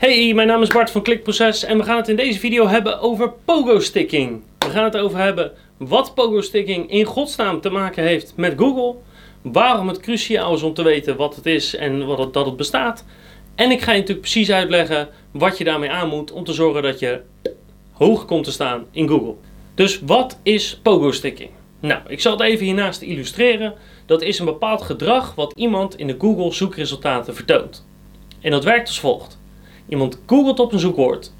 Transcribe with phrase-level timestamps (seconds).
[0.00, 3.00] Hey, mijn naam is Bart van Klikproces en we gaan het in deze video hebben
[3.00, 4.42] over pogo-sticking.
[4.58, 8.94] We gaan het over hebben wat pogo-sticking in godsnaam te maken heeft met Google.
[9.42, 12.56] Waarom het cruciaal is om te weten wat het is en wat het, dat het
[12.56, 13.04] bestaat.
[13.54, 16.82] En ik ga je natuurlijk precies uitleggen wat je daarmee aan moet om te zorgen
[16.82, 17.20] dat je
[17.92, 19.34] hoog komt te staan in Google.
[19.74, 21.50] Dus wat is pogo-sticking?
[21.80, 23.74] Nou, ik zal het even hiernaast illustreren.
[24.06, 27.86] Dat is een bepaald gedrag wat iemand in de Google zoekresultaten vertoont.
[28.40, 29.39] En dat werkt als volgt.
[29.90, 31.32] Iemand googelt op een zoekwoord,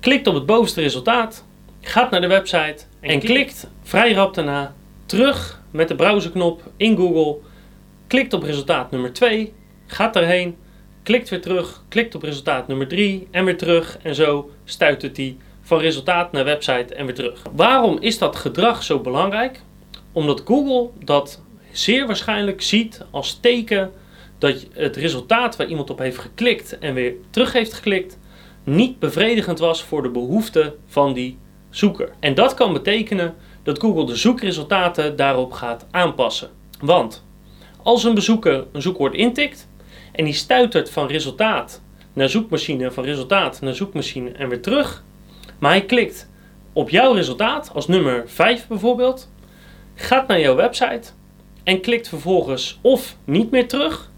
[0.00, 1.44] klikt op het bovenste resultaat,
[1.80, 4.74] gaat naar de website en klikt vrij rap daarna
[5.06, 7.36] terug met de browserknop in Google,
[8.06, 9.52] klikt op resultaat nummer 2,
[9.86, 10.56] gaat daarheen,
[11.02, 15.36] klikt weer terug, klikt op resultaat nummer 3 en weer terug en zo stuitert hij
[15.62, 17.42] van resultaat naar website en weer terug.
[17.52, 19.62] Waarom is dat gedrag zo belangrijk?
[20.12, 23.92] Omdat Google dat zeer waarschijnlijk ziet als teken
[24.42, 28.18] dat het resultaat waar iemand op heeft geklikt en weer terug heeft geklikt,
[28.64, 31.38] niet bevredigend was voor de behoeften van die
[31.70, 32.12] zoeker.
[32.20, 36.50] En dat kan betekenen dat Google de zoekresultaten daarop gaat aanpassen.
[36.80, 37.24] Want
[37.82, 39.68] als een bezoeker een zoekwoord intikt
[40.12, 41.82] en die stuitert van resultaat
[42.12, 45.04] naar zoekmachine, van resultaat naar zoekmachine en weer terug,
[45.58, 46.30] maar hij klikt
[46.72, 49.30] op jouw resultaat als nummer 5 bijvoorbeeld,
[49.94, 51.10] gaat naar jouw website
[51.64, 54.10] en klikt vervolgens of niet meer terug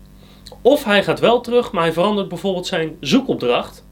[0.64, 3.86] of hij gaat wel terug, maar hij verandert bijvoorbeeld zijn zoekopdracht.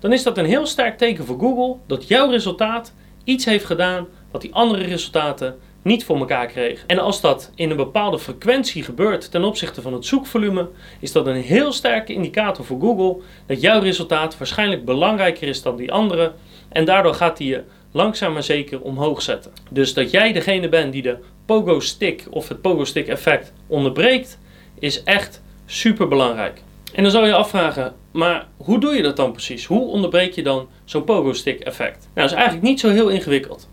[0.00, 2.92] Dan is dat een heel sterk teken voor Google dat jouw resultaat
[3.24, 6.88] iets heeft gedaan wat die andere resultaten niet voor elkaar kregen.
[6.88, 10.68] En als dat in een bepaalde frequentie gebeurt ten opzichte van het zoekvolume,
[11.00, 15.76] is dat een heel sterke indicator voor Google dat jouw resultaat waarschijnlijk belangrijker is dan
[15.76, 16.32] die andere.
[16.68, 17.62] En daardoor gaat hij je
[17.92, 19.52] langzaam maar zeker omhoog zetten.
[19.70, 24.38] Dus dat jij degene bent die de pogo stick of het pogo stick effect onderbreekt,
[24.78, 26.62] is echt super belangrijk.
[26.92, 29.64] En dan zou je afvragen, maar hoe doe je dat dan precies?
[29.64, 31.98] Hoe onderbreek je dan zo'n pogo stick effect?
[31.98, 33.68] Nou, dat is eigenlijk niet zo heel ingewikkeld.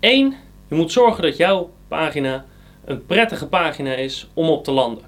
[0.00, 0.34] Eén,
[0.68, 2.44] je moet zorgen dat jouw pagina
[2.84, 5.04] een prettige pagina is om op te landen.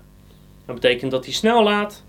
[0.67, 2.05] Dat betekent dat hij snel laat,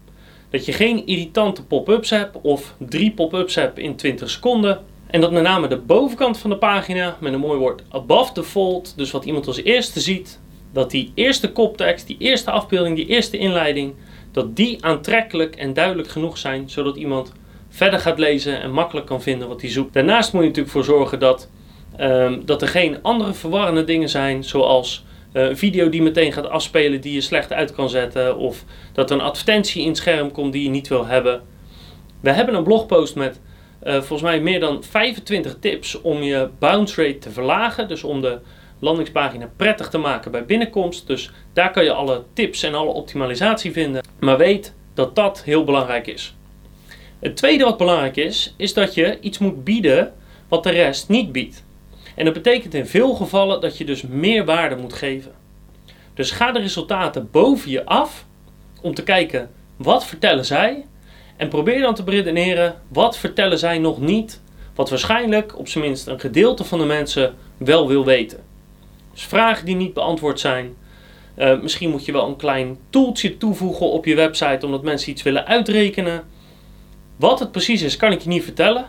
[0.50, 4.84] dat je geen irritante pop-ups hebt of drie pop-ups hebt in 20 seconden.
[5.08, 8.44] En dat met name de bovenkant van de pagina met een mooi woord above the
[8.44, 10.40] fold, dus wat iemand als eerste ziet,
[10.74, 13.94] dat die eerste koptekst, die eerste afbeelding, die eerste inleiding,
[14.32, 17.32] dat die aantrekkelijk en duidelijk genoeg zijn, zodat iemand
[17.70, 19.94] verder gaat lezen en makkelijk kan vinden wat hij zoekt.
[19.94, 21.50] Daarnaast moet je natuurlijk voor zorgen dat,
[22.00, 26.50] um, dat er geen andere verwarrende dingen zijn, zoals uh, een video die meteen gaat
[26.50, 28.64] afspelen die je slecht uit kan zetten, of
[28.94, 31.42] dat er een advertentie in het scherm komt die je niet wil hebben.
[32.20, 33.40] We hebben een blogpost met
[33.84, 38.22] uh, volgens mij meer dan 25 tips om je bounce rate te verlagen, dus om
[38.22, 38.40] de
[38.80, 41.08] landingspagina prettig te maken bij binnenkomst.
[41.08, 44.04] Dus daar kan je alle tips en alle optimalisatie vinden.
[44.20, 46.36] Maar weet dat dat heel belangrijk is.
[47.20, 50.14] Het tweede wat belangrijk is, is dat je iets moet bieden
[50.48, 51.64] wat de rest niet biedt.
[52.16, 55.32] En dat betekent in veel gevallen dat je dus meer waarde moet geven.
[56.14, 58.26] Dus ga de resultaten boven je af
[58.82, 60.86] om te kijken wat vertellen zij
[61.38, 64.42] en probeer dan te redeneren wat vertellen zij nog niet,
[64.76, 68.49] wat waarschijnlijk op zijn minst een gedeelte van de mensen wel wil weten.
[69.14, 70.76] Dus vragen die niet beantwoord zijn.
[71.38, 75.24] Uh, misschien moet je wel een klein toeltje toevoegen op je website omdat mensen iets
[75.24, 76.24] willen uitrekenen.
[77.16, 78.86] Wat het precies is, kan ik je niet vertellen.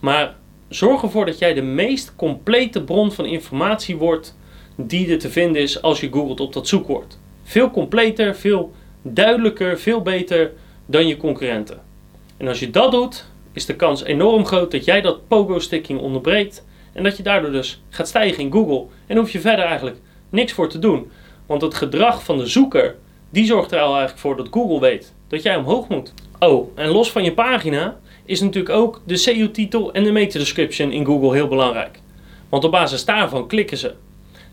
[0.00, 0.34] Maar
[0.68, 4.36] zorg ervoor dat jij de meest complete bron van informatie wordt
[4.76, 7.18] die er te vinden is als je googelt op dat zoekwoord.
[7.42, 10.52] Veel completer, veel duidelijker, veel beter
[10.86, 11.80] dan je concurrenten.
[12.36, 16.64] En als je dat doet, is de kans enorm groot dat jij dat pogo-sticking onderbreekt
[16.96, 18.84] en dat je daardoor dus gaat stijgen in Google.
[19.06, 19.96] En hoef je verder eigenlijk
[20.30, 21.10] niks voor te doen.
[21.46, 22.96] Want het gedrag van de zoeker,
[23.30, 26.12] die zorgt er al eigenlijk voor dat Google weet dat jij omhoog moet.
[26.38, 31.04] Oh, en los van je pagina is natuurlijk ook de SEO-titel en de meta-description in
[31.04, 32.00] Google heel belangrijk.
[32.48, 33.94] Want op basis daarvan klikken ze.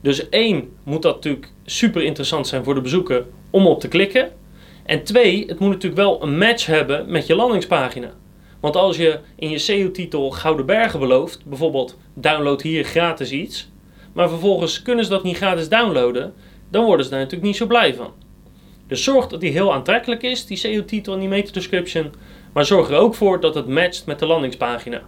[0.01, 4.31] Dus één, moet dat natuurlijk super interessant zijn voor de bezoeker om op te klikken.
[4.85, 8.13] En twee, het moet natuurlijk wel een match hebben met je landingspagina.
[8.63, 13.69] Want als je in je SEO-titel Gouden Bergen belooft, bijvoorbeeld download hier gratis iets,
[14.13, 16.33] maar vervolgens kunnen ze dat niet gratis downloaden,
[16.69, 18.11] dan worden ze daar natuurlijk niet zo blij van.
[18.87, 22.13] Dus zorg dat die heel aantrekkelijk is, die SEO-titel en die meta-description,
[22.53, 25.01] maar zorg er ook voor dat het matcht met de landingspagina.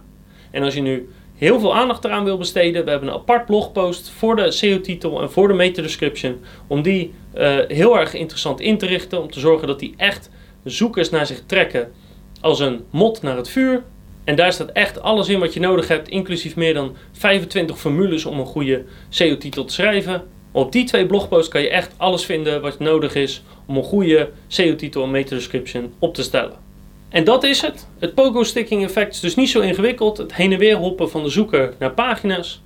[0.50, 4.10] En als je nu heel veel aandacht eraan wil besteden, we hebben een apart blogpost
[4.10, 8.86] voor de SEO-titel en voor de meta-description, om die uh, heel erg interessant in te
[8.86, 10.30] richten, om te zorgen dat die echt
[10.64, 11.92] zoekers naar zich trekken
[12.40, 13.82] als een mot naar het vuur.
[14.24, 18.24] En daar staat echt alles in wat je nodig hebt, inclusief meer dan 25 formules
[18.24, 20.22] om een goede SEO-titel te schrijven.
[20.52, 24.30] Op die twee blogposts kan je echt alles vinden wat nodig is om een goede
[24.46, 26.64] SEO-titel en meta-description op te stellen.
[27.08, 27.88] En dat is het.
[27.98, 30.16] Het pogo sticking effect is dus niet zo ingewikkeld.
[30.16, 32.62] Het heen en weer hoppen van de zoeker naar pagina's.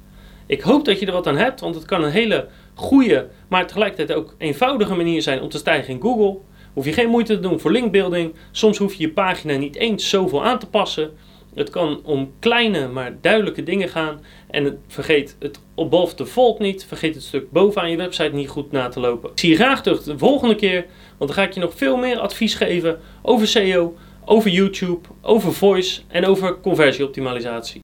[0.46, 3.66] Ik hoop dat je er wat aan hebt, want het kan een hele goede, maar
[3.66, 6.38] tegelijkertijd ook eenvoudige manier zijn om te stijgen in Google.
[6.72, 8.34] Hoef je geen moeite te doen voor linkbuilding.
[8.50, 11.10] Soms hoef je je pagina niet eens zoveel aan te passen.
[11.54, 14.20] Het kan om kleine maar duidelijke dingen gaan.
[14.50, 16.84] En vergeet het above the fold niet.
[16.84, 19.30] Vergeet het stuk bovenaan je website niet goed na te lopen.
[19.30, 20.86] Ik zie je graag terug de volgende keer.
[21.18, 25.52] Want dan ga ik je nog veel meer advies geven over SEO, over YouTube, over
[25.52, 27.78] voice en over conversieoptimalisatie.